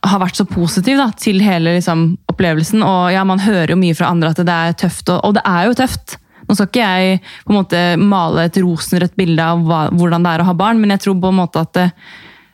[0.07, 2.85] har vært så positiv da, til hele liksom, opplevelsen.
[2.85, 5.43] Og ja, man hører jo mye fra andre at det er tøft, og, og det
[5.49, 6.19] er jo tøft.
[6.47, 10.35] Nå skal ikke jeg på en måte male et rosenrødt bilde av hva, hvordan det
[10.35, 11.89] er å ha barn, men jeg tror på en måte at det,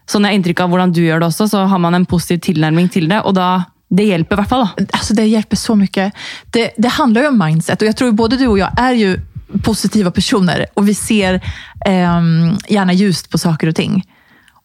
[0.09, 2.41] sånn jeg har inntrykk av hvordan du gjør det også, så har man en positiv
[2.49, 3.21] tilnærming til det.
[3.29, 4.63] Og da Det hjelper i hvert fall.
[4.65, 4.87] da.
[4.97, 6.07] Altså, det hjelper så mye.
[6.51, 9.11] Det, det handler jo om mindset og jeg tror både du og jeg er jo
[9.63, 11.37] positive personer og vi ser
[11.85, 12.23] eh,
[12.73, 14.01] gjerne ljust på saker og ting.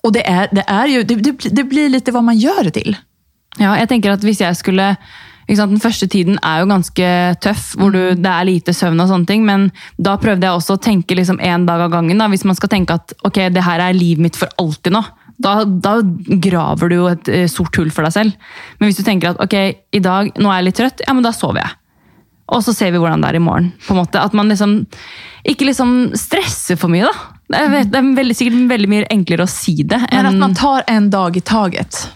[0.07, 1.17] Och det, er, det, er jo det,
[1.51, 2.95] det, blir- litt hva man gjør det til.
[3.59, 4.93] Ja, jeg tenker at hvis jeg skulle
[5.47, 7.07] sant, Den første tiden er jo ganske
[7.43, 9.43] tøff, hvor du, det er lite søvn og sånne ting.
[9.47, 9.65] Men
[9.99, 12.19] da prøvde jeg også å tenke liksom en dag av gangen.
[12.19, 15.03] Da, hvis man skal tenke at ok, det her er livet mitt for alltid nå.
[15.43, 15.97] Da, da
[16.47, 18.51] graver du jo et eh, sort hull for deg selv.
[18.79, 19.55] Men hvis du tenker at ok,
[19.95, 21.75] i dag nå er jeg litt trøtt, ja, men da sover jeg.
[22.55, 23.73] Og så ser vi hvordan det er i morgen.
[23.87, 24.23] på en måte.
[24.23, 24.79] At man liksom
[25.47, 27.07] ikke liksom stresser for mye.
[27.07, 27.36] da.
[27.47, 30.01] Jeg vet, det er veldig, sikkert veldig mye enklere å si det.
[30.11, 32.09] Men at man tar en dag i taget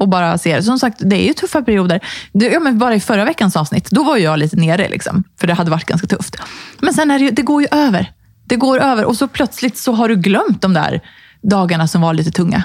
[0.00, 0.62] Og bare ser.
[0.64, 2.00] Som sagt, det er jo tuffa perioder.
[2.32, 5.22] Det, ja, men bare i forrige veckans avsnitt, da var jo jeg litt nere, liksom,
[5.38, 6.40] for det hadde vært ganske tufft.
[6.80, 8.08] Men sen er det, jo, det går jo over.
[8.50, 10.98] Det går over, Og så plutselig så har du glemt de der
[11.42, 12.64] dagene som var litt tunga.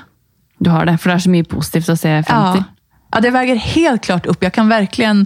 [0.60, 2.64] Du har det, for det er så mye positivt å se frem til.
[2.64, 3.06] Ja.
[3.14, 4.42] ja, det väger helt klart opp.
[4.42, 5.26] Jeg kan verkligen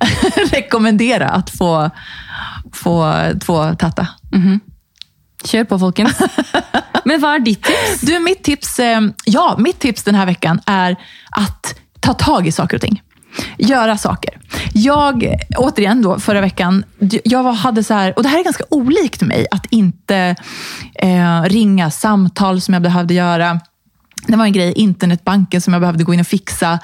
[0.54, 1.72] rekommendere å få,
[2.72, 2.96] få
[3.44, 4.06] två tatta.
[5.44, 6.18] Kjør på, folkens.
[7.08, 8.00] Men hva er ditt tips?
[8.04, 10.96] Du, mitt tips, eh, ja, mitt tips denne här veckan är
[11.30, 13.02] att ta tag i saker og ting.
[13.58, 14.40] Göra saker.
[14.72, 16.84] Jag, återigen då, förra veckan,
[17.24, 20.36] jag hade så här, och det här är ganska olikt mig, att inte
[20.94, 23.60] eh, ringa samtal som jag behövde göra.
[24.26, 26.78] Det var en grej internetbanken som jag behövde gå in och fixa.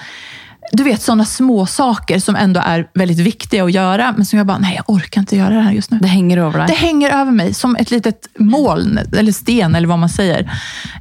[0.73, 4.47] Du vet sådana små saker som ändå är väldigt viktiga att göra, men som jag
[4.47, 5.99] bara, nej jag orkar inte göra det här just nu.
[5.99, 9.89] Det henger over Det henger hänger över mig som ett litet moln, eller sten eller
[9.89, 10.51] vad man säger.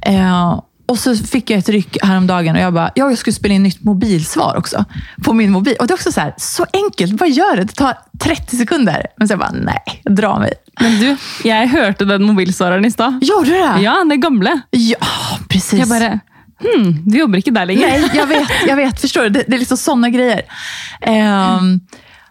[0.02, 3.54] Eh, och så fick jag ett ryck häromdagen och jag bara, ja, jag skulle spela
[3.54, 4.84] in nytt mobilsvar också.
[5.24, 5.76] På min mobil.
[5.80, 7.64] Och det är också så här, så enkelt, bara gör det.
[7.64, 9.06] Det tar 30 sekunder.
[9.16, 10.52] Men så jeg bare, nej, dra mig.
[10.80, 13.18] Men du, jeg hørte den mobilsvareren i stad.
[13.22, 13.82] Gjorde du det?
[13.82, 14.60] Ja, det gamle.
[14.70, 15.78] Ja, precis.
[15.78, 16.20] Jeg bare
[16.60, 17.88] Hm, du jobber ikke der lenger.
[17.88, 19.00] Nej, jag vet, jag vet.
[19.00, 19.28] Förstår du?
[19.28, 20.42] Det, det är liksom sådana grejer.
[21.06, 21.80] Um,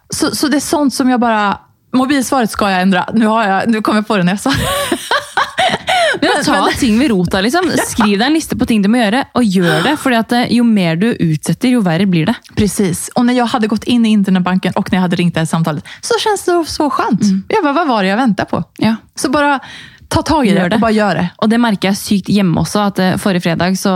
[0.09, 1.57] så, så det är sånt som jag bara...
[1.93, 3.09] Mobilsvaret ska jag ändra.
[3.13, 4.51] Nu, har jag, nu kom jag på det när jag sa.
[6.21, 7.71] Men ta ting ved rota, liksom.
[7.87, 9.95] Skriv deg en liste på ting du må gjøre, og gjør det.
[10.17, 12.35] at eh, jo mer du utsetter, jo verre blir det.
[12.55, 13.09] Precis.
[13.15, 15.81] Og når jeg hadde gått inn i internettbanken og når jeg hadde ringt det här
[16.01, 17.21] så kjennes det så skjønt.
[17.49, 18.63] Jag bare, Hva var det jeg ventet på?
[18.77, 18.95] Ja.
[19.15, 19.59] Så bara
[20.09, 20.79] ta tak i det, det.
[20.81, 21.25] Bare gjør det.
[21.43, 23.93] Og det merker jeg sykt hjemme også, at eh, forrige fredag så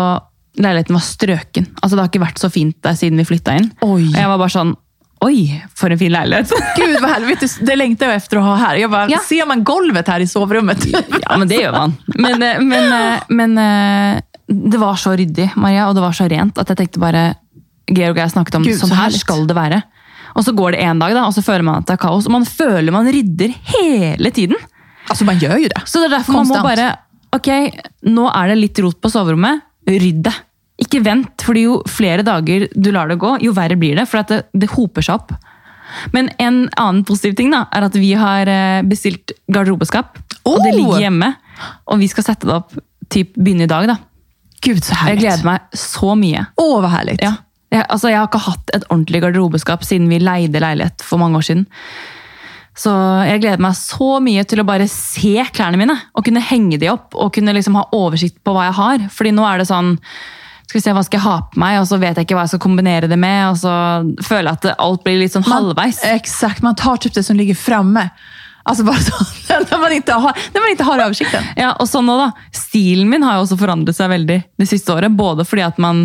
[0.60, 1.68] leiligheten var strøken.
[1.82, 3.72] Altså Det har ikke vært så fint der siden vi flytta inn.
[3.86, 4.06] Oi.
[4.10, 4.76] Og jeg var bare sånn
[5.20, 6.48] Oi, for en fin leilighet!
[6.80, 8.76] Gud vad härligt, det längtar jag efter att ha här.
[8.76, 9.20] Jag bara, Ja.
[9.20, 10.86] ser man golvet här i sovrummet?
[11.22, 11.96] Ja, men det gjør man.
[12.08, 13.56] Men, eh, men, eh, men
[14.72, 17.34] det var så ryddig, Maria, og det var så rent at jeg tenkte bare
[17.92, 19.82] Georg og jeg snakket om Gud, så sånn her skal det være.
[20.40, 22.28] Og så går det en dag, da, og så føler man at det er kaos.
[22.30, 24.56] Og man føler man rydder hele tiden.
[25.10, 25.82] Alltså man gjør jo det.
[25.90, 26.90] Så det er derfor man må bare
[27.36, 27.48] Ok,
[28.10, 29.62] nå er det litt rot på soverommet.
[29.90, 30.34] Rydd det.
[30.82, 34.08] Ikke vent, fordi jo flere dager du lar det gå, jo verre blir det.
[34.10, 35.34] For det, det hoper seg opp.
[36.16, 40.18] Men en annen positiv ting da, er at vi har eh, bestilt garderobeskap.
[40.48, 40.78] Og det Oh!
[40.80, 41.34] ligger hjemme.
[41.92, 42.74] Og vi skal sette det opp
[43.12, 43.86] typ begynne i dag.
[43.92, 43.98] da.
[44.66, 46.48] Gud så Jeg gleder meg så mye.
[46.60, 47.20] Åh hva herlig.
[47.22, 47.36] Ja.
[47.70, 51.38] Jeg, altså, jeg har ikke hatt et ordentlig garderobeskap siden vi leide leilighet for mange
[51.38, 51.68] år siden.
[52.80, 52.92] Så
[53.28, 56.92] jeg gleder meg så mye til å bare se klærne mine og kunne henge de
[56.92, 59.08] opp og kunne liksom ha oversikt på hva jeg har.
[59.12, 59.98] Fordi nå er det sånn
[60.70, 62.44] skal vi se hva skal jeg ha på meg, og så vet jeg ikke hva
[62.46, 63.40] jeg skal kombinere det med.
[63.50, 63.72] og så
[64.22, 66.04] føler jeg at alt blir litt sånn halvveis.
[66.06, 68.06] Exakt, man tar typ det som ligger framme.
[68.70, 69.30] Alltså bare sånn,
[69.72, 71.46] Når man ikke har, når man ikke har oversikten.
[71.58, 74.94] Ja, og sånn nå da, Stilen min har jo også forandret seg veldig det siste
[74.94, 75.16] året.
[75.18, 76.04] Både fordi at man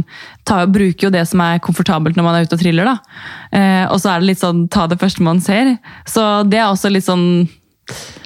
[0.48, 2.88] tar, bruker jo det som er komfortabelt når man er ute og triller.
[2.88, 3.20] da.
[3.52, 5.74] Eh, og så er det litt sånn ta det første man ser.
[6.08, 7.26] Så det er også litt sånn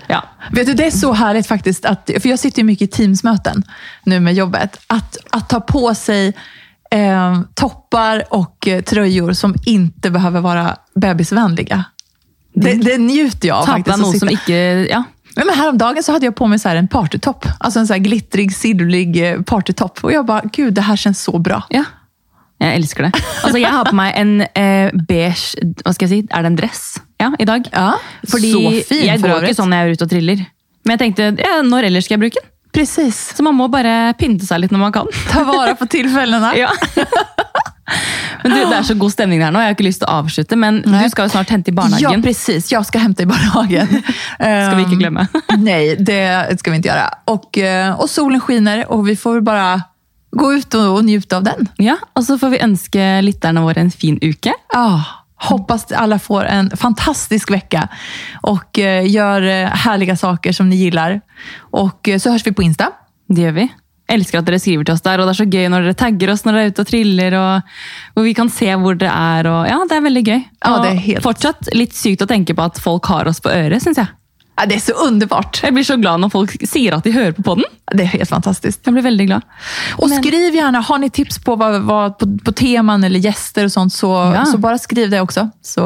[0.08, 0.22] Ja.
[0.54, 3.66] Vet du, det er så herlig, faktisk, at, for jeg sitter jo mye i Teamsmöten
[4.08, 6.30] nu med jobbet, At, at ta på seg
[6.94, 11.82] eh, toppar og trøyer som ikke behøver være bebisvänliga.
[12.60, 13.86] Det, det njuter jag av faktisk.
[13.86, 14.04] faktiskt.
[14.04, 15.02] att noe som ikke Ja.
[15.36, 17.46] Men men häromdagen så hade jag på mig så här en partytopp.
[17.60, 20.04] Alltså en så här glittrig, silvrig eh, partytopp.
[20.04, 21.62] Och jag bara, gud det här känns så bra.
[21.70, 21.84] ja.
[22.58, 23.12] Jeg elsker det.
[23.42, 26.56] Altså, Jeg har på meg en eh, beige hva skal jeg si, Er det en
[26.58, 26.80] dress
[27.22, 27.68] ja, i dag?
[27.72, 27.92] Ja,
[28.26, 30.42] Fordi så fin jeg går ikke sånn når jeg er ute og triller.
[30.84, 32.50] Men jeg tenkte, ja, når ellers skal jeg bruke den?
[32.74, 33.32] Precis.
[33.36, 35.08] Så man må bare pynte seg litt når man kan.
[35.30, 36.52] Ta vare på tilfellene.
[36.62, 36.70] Ja.
[38.42, 39.60] Men du, Det er så god stemning her nå.
[39.64, 41.00] Jeg har ikke lyst til å avslutte, men nei.
[41.06, 42.22] du skal jo snart hente i Ja, barnehagen.
[42.22, 42.68] precis.
[42.70, 43.88] Jeg skal hente i barnehagen.
[44.38, 45.24] Skal vi ikke glemme.
[45.64, 46.20] nei, det
[46.60, 47.06] skal vi ikke gjøre.
[47.32, 47.58] Og,
[47.98, 49.70] og solen skiner og vi får bare
[50.36, 51.70] gå ut og, og nyte av den.
[51.82, 54.52] Ja, Og så får vi ønske lytterne våre en fin uke.
[54.76, 57.88] Ah, hoppas alla får en fantastisk vecka
[58.42, 61.20] och eh, gör eh, härliga saker som ni gillar.
[61.70, 62.90] Och eh, så hörs vi på Insta.
[63.28, 63.68] Det gjør vi.
[64.08, 66.30] Elsker at dere skriver til oss der, og det er så gøy når dere tagger
[66.32, 67.74] oss når dere er ute og triller, og
[68.16, 69.48] hvor vi kan se hvor dere er.
[69.50, 70.38] Og, ja, Det er veldig gøy.
[70.64, 73.52] Ja, det er helt- fortsatt litt sykt å tenke på at folk har oss på
[73.52, 74.08] øret, syns jeg.
[74.66, 75.60] Det er så underbart.
[75.62, 77.64] Jeg blir så glad når folk sier at de hører på podden.
[77.94, 78.80] Det er helt fantastisk.
[78.84, 79.42] Jeg blir veldig glad.
[80.00, 80.82] Og Men- skriv gjerne!
[80.82, 81.86] har ni tips på, vad,
[82.18, 84.44] på, på teman eller gjester og sånt, så, Ja.
[84.44, 85.50] så bare skriv det også.
[85.62, 85.84] Så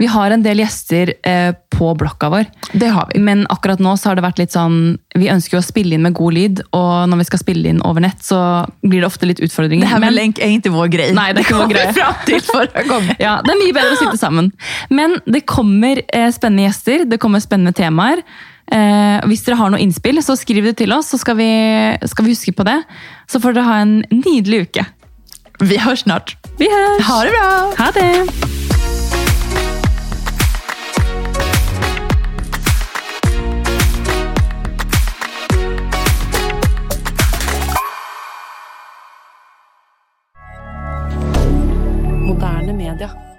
[0.00, 2.46] Vi har en del gjester eh, på blokka vår.
[2.72, 3.20] det har vi.
[3.20, 6.02] Men akkurat nå så har det vært litt sånn Vi ønsker jo å spille inn
[6.06, 8.38] med god lyd, og når vi skal spille inn over nett, så
[8.80, 9.84] blir det ofte litt utfordringer.
[9.84, 11.12] Det her med Men- lenk er inte vår greie.
[11.16, 12.40] Nei, det er ikke vår greie.
[12.50, 13.16] förra gången.
[13.20, 14.52] Ja, Det er mye bedre å sitte sammen.
[14.90, 18.22] Men det kommer eh, spennende gjester, det kommer spennende temaer.
[18.72, 21.50] Eh, hvis dere har noe innspill, så skriv det til oss, så skal vi,
[22.06, 22.78] skal vi huske på det.
[23.28, 24.86] Så får dere ha en nydelig uke.
[25.60, 26.36] Vi høres snart.
[26.58, 27.04] Vi høres!
[27.04, 27.52] Ha det bra!
[27.82, 28.69] Ha det!
[42.90, 43.29] rien dire.